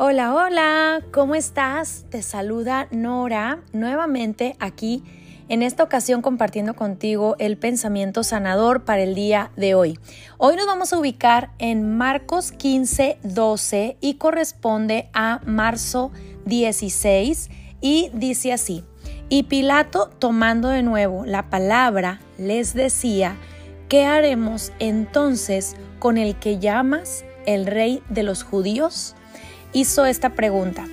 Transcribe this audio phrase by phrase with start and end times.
[0.00, 2.06] Hola, hola, ¿cómo estás?
[2.08, 5.02] Te saluda Nora nuevamente aquí,
[5.48, 9.98] en esta ocasión compartiendo contigo el pensamiento sanador para el día de hoy.
[10.36, 16.12] Hoy nos vamos a ubicar en Marcos 15, 12 y corresponde a marzo
[16.46, 18.84] 16 y dice así.
[19.28, 23.36] Y Pilato, tomando de nuevo la palabra, les decía,
[23.88, 29.16] ¿qué haremos entonces con el que llamas el rey de los judíos?
[29.72, 30.86] Hizo esta pregunta.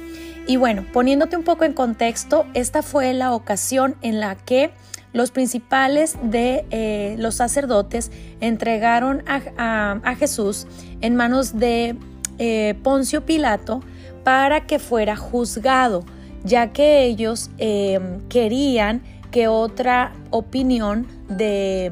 [0.47, 4.71] Y bueno, poniéndote un poco en contexto, esta fue la ocasión en la que
[5.11, 8.11] los principales de eh, los sacerdotes
[8.41, 10.67] entregaron a, Jesús
[10.99, 11.95] en manos de
[12.37, 13.81] eh, Poncio Pilato
[14.25, 16.03] para que fuera juzgado,
[16.43, 21.91] ya que ellos eh, querían que otra opinión de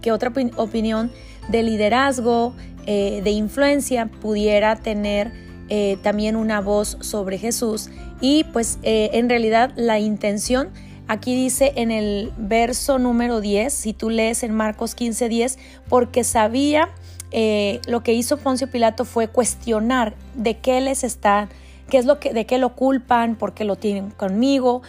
[0.00, 1.12] que otra opinión
[1.48, 2.54] de liderazgo,
[2.86, 9.72] de influencia pudiera tener eh, también una voz sobre Jesús y pues eh, en realidad
[9.76, 10.70] la intención
[11.10, 15.58] Aquí dice en el verso número 10, si tú lees en Marcos 15, 10,
[15.88, 16.90] porque sabía
[17.30, 21.48] eh, lo que hizo Poncio Pilato fue cuestionar de qué les están,
[21.88, 24.82] qué es lo que, de qué lo culpan, por qué lo tienen conmigo,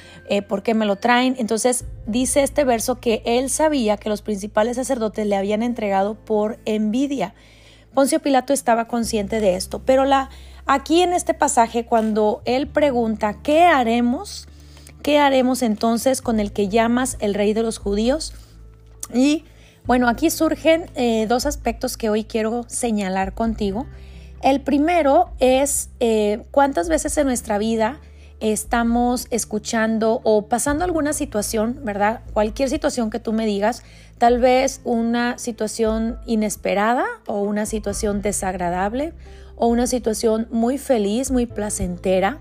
[0.50, 1.36] por qué me lo traen.
[1.40, 6.60] Entonces dice este verso que él sabía que los principales sacerdotes le habían entregado por
[6.66, 7.34] envidia.
[7.94, 10.30] Poncio Pilato estaba consciente de esto, pero la,
[10.72, 14.48] Aquí en este pasaje, cuando él pregunta, ¿qué haremos?
[15.02, 18.36] ¿Qué haremos entonces con el que llamas el rey de los judíos?
[19.12, 19.46] Y
[19.88, 23.88] bueno, aquí surgen eh, dos aspectos que hoy quiero señalar contigo.
[24.44, 28.00] El primero es eh, cuántas veces en nuestra vida
[28.40, 32.22] estamos escuchando o pasando alguna situación, ¿verdad?
[32.32, 33.82] Cualquier situación que tú me digas,
[34.20, 39.14] tal vez una situación inesperada o una situación desagradable
[39.60, 42.40] o una situación muy feliz, muy placentera.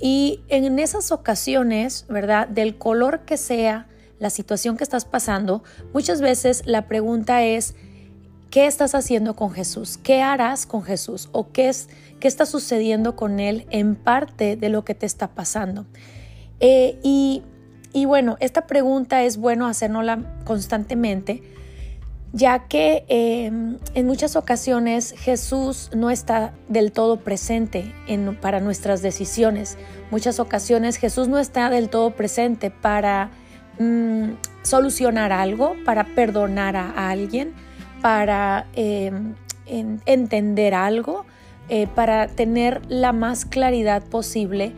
[0.00, 2.48] Y en esas ocasiones, ¿verdad?
[2.48, 3.86] Del color que sea
[4.18, 7.74] la situación que estás pasando, muchas veces la pregunta es,
[8.50, 9.98] ¿qué estás haciendo con Jesús?
[10.02, 11.28] ¿Qué harás con Jesús?
[11.32, 15.28] ¿O qué, es, qué está sucediendo con Él en parte de lo que te está
[15.28, 15.84] pasando?
[16.60, 17.42] Eh, y,
[17.92, 21.42] y bueno, esta pregunta es bueno hacernosla constantemente
[22.34, 27.94] ya que em, en muchas ocasiones Jesús no está del todo presente
[28.40, 29.78] para nuestras decisiones.
[30.10, 33.30] Muchas ocasiones Jesús no está del todo presente para
[33.78, 34.30] mm,
[34.62, 37.52] solucionar algo, para perdonar a alguien,
[38.02, 39.34] para em,
[40.04, 41.24] entender algo,
[41.68, 44.72] eh, para tener la más claridad posible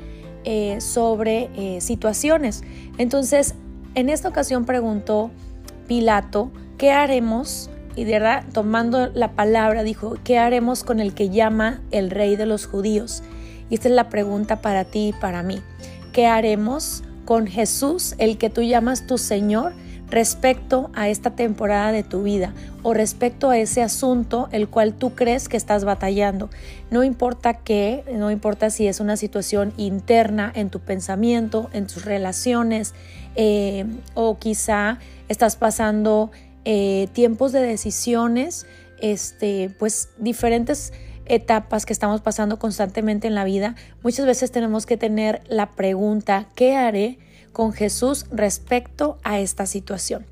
[0.45, 2.65] eh, sobre eh, situaciones.
[2.99, 3.55] Entonces,
[3.95, 5.31] en esta ocasión preguntó
[5.89, 7.71] Pilato, ¿qué haremos?
[7.95, 12.37] Y de verdad, tomando la palabra, dijo, ¿qué haremos con el que llama el rey
[12.37, 13.23] de los judíos?
[13.71, 15.61] Y esta es la pregunta para ti y para mí.
[16.13, 19.73] ¿Qué haremos con Jesús, el que tú llamas tu Señor,
[20.09, 22.55] respecto a esta temporada de tu vida
[22.85, 26.51] o respecto a ese asunto el cual tú crees que estás batallando?
[26.91, 32.05] No importa qué, no importa si es una situación interna en tu pensamiento, en tus
[32.05, 32.95] relaciones,
[33.35, 34.99] eh, o quizá
[35.29, 36.31] estás pasando
[36.69, 38.67] eh, tiempos de decisiones,
[38.99, 40.93] este, pues diferentes
[41.25, 46.49] etapas que estamos pasando constantemente en la vida, muchas veces tenemos que tener la pregunta,
[46.57, 47.21] ¿qué haré
[47.53, 50.27] con Jesús respecto a esta situación?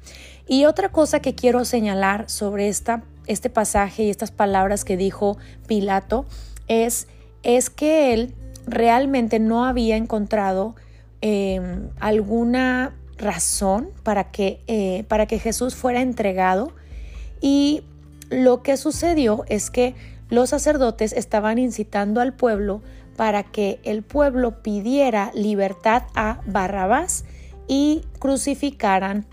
[0.48, 5.38] Y otra cosa que quiero señalar sobre esta, este pasaje y estas palabras que dijo
[5.68, 6.26] Pilato
[6.66, 7.06] es,
[7.44, 8.34] es que él
[8.66, 10.74] realmente no había encontrado
[11.20, 16.72] em, alguna razón para que, eh, para que Jesús fuera entregado
[17.40, 17.82] y
[18.30, 19.94] lo que sucedió es que
[20.30, 22.82] los sacerdotes estaban incitando al pueblo
[23.16, 27.24] para que el pueblo pidiera libertad a Barrabás
[27.68, 29.26] y crucificaran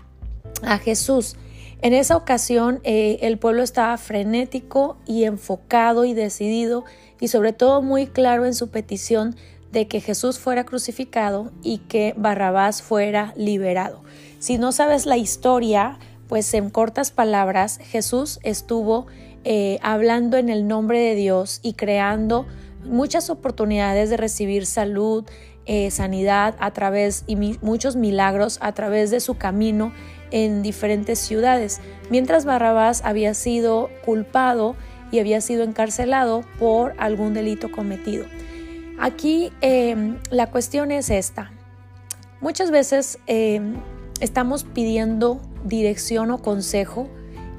[0.62, 1.36] a Jesús.
[1.80, 6.84] En esa ocasión eh, el pueblo estaba frenético y enfocado y decidido
[7.18, 9.34] y sobre todo muy claro en su petición
[9.72, 14.02] de que Jesús fuera crucificado y que Barrabás fuera liberado.
[14.38, 15.98] Si no sabes la historia,
[16.28, 19.06] pues en cortas palabras, Jesús estuvo
[19.44, 22.46] eh, hablando en el nombre de Dios y creando
[22.84, 25.24] muchas oportunidades de recibir salud,
[25.64, 29.92] eh, sanidad a través y muchos milagros a través de su camino
[30.32, 31.80] en diferentes ciudades,
[32.10, 34.74] mientras Barrabás había sido culpado
[35.12, 38.24] y había sido encarcelado por algún delito cometido.
[39.02, 41.50] Aquí em, la cuestión es esta.
[42.40, 43.74] Muchas veces em,
[44.20, 47.08] estamos pidiendo dirección o consejo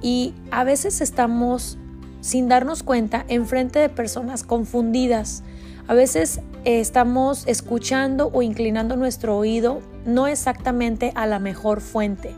[0.02, 1.78] y a veces estamos
[2.22, 5.44] sin darnos cuenta enfrente de personas confundidas.
[5.90, 12.34] A veces eh, estamos escuchando o inclinando nuestro oído no exactamente a la mejor fuente.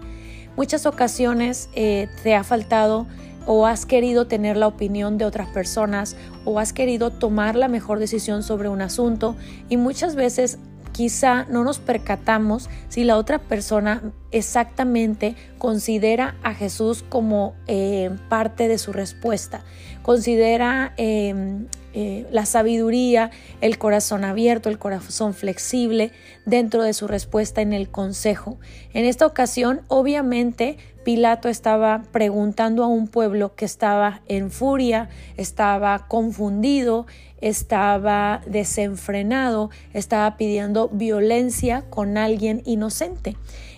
[0.58, 3.06] Muchas ocasiones eh, te ha faltado
[3.46, 6.16] o has querido tener la opinión de otras personas
[6.46, 9.36] o has querido tomar la mejor decisión sobre un asunto
[9.70, 10.60] y muchas veces
[10.96, 14.02] quizá no nos percatamos si la otra persona
[14.32, 19.66] exactamente considera a Jesús como eh, parte de su respuesta,
[20.04, 23.32] considera em, eh, la sabiduría,
[23.62, 26.12] el corazón abierto, el corazón flexible
[26.46, 28.58] dentro de su respuesta en el consejo.
[28.94, 35.08] En esta ocasión, obviamente, Pilato estaba preguntando a un pueblo que estaba en furia,
[35.38, 37.06] estaba confundido,
[37.40, 43.38] estaba desenfrenado, estaba pidiendo violencia con alguien inocente.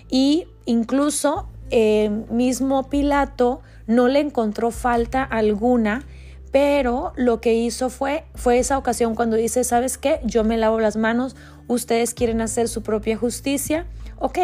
[0.09, 6.03] Y incluso eh, mismo Pilato no le encontró falta alguna,
[6.51, 10.19] pero lo que hizo fue, fue esa ocasión cuando dice, ¿sabes qué?
[10.23, 11.35] Yo me lavo las manos,
[11.67, 13.85] ustedes quieren hacer su propia justicia.
[14.19, 14.39] Ok,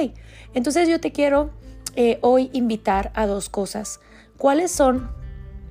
[0.53, 1.51] entonces yo te quiero
[1.95, 3.99] eh, hoy invitar a dos cosas.
[4.37, 5.11] ¿Cuáles son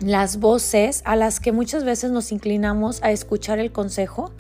[0.01, 4.33] las voces a las que muchas veces nos inclinamos a escuchar el consejo?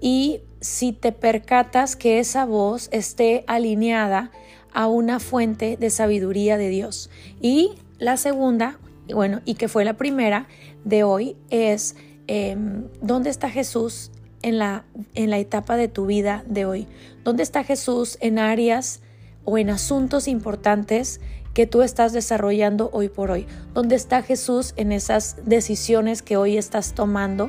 [0.00, 4.30] Y si te percatas que esa voz esté alineada
[4.72, 7.10] a una fuente de sabiduría de Dios.
[7.40, 8.78] Y la segunda,
[9.12, 10.48] bueno, y que fue la primera
[10.84, 11.96] de hoy, es
[12.26, 14.10] em, ¿dónde está Jesús
[14.42, 14.84] en la,
[15.14, 16.86] en la etapa de tu vida de hoy?
[17.24, 19.00] ¿Dónde está Jesús en áreas
[19.44, 21.20] o en asuntos importantes
[21.54, 23.46] que tú estás desarrollando hoy por hoy.
[23.72, 27.48] ¿Dónde está Jesús en esas decisiones que hoy estás tomando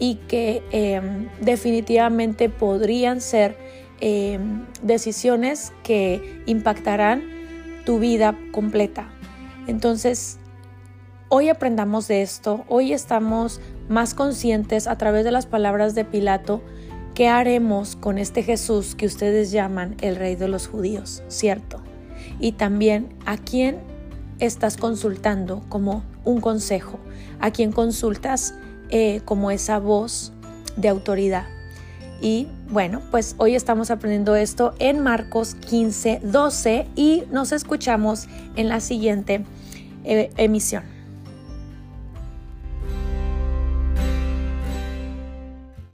[0.00, 3.56] y que em, definitivamente podrían ser
[4.00, 7.22] em, decisiones que impactarán
[7.86, 9.08] tu vida completa?
[9.68, 10.40] Entonces,
[11.36, 16.62] hoy aprendamos de esto, hoy estamos más conscientes a través de las palabras de Pilato
[17.16, 21.24] ¿Qué haremos con este Jesús que ustedes llaman el rey de los judíos?
[21.26, 21.80] ¿Cierto?
[22.38, 23.78] Y también a quién
[24.38, 27.00] estás consultando como un consejo,
[27.40, 28.54] a quién consultas
[28.90, 30.32] eh, como esa voz
[30.76, 31.46] de autoridad.
[32.20, 38.68] Y bueno, pues hoy estamos aprendiendo esto en Marcos 15, 12 y nos escuchamos en
[38.68, 39.44] la siguiente
[40.04, 40.93] eh, emisión.